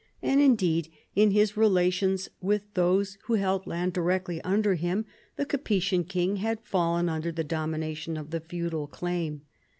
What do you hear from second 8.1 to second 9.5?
of the feudal claim.